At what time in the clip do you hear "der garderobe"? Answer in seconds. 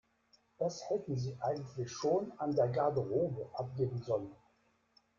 2.55-3.47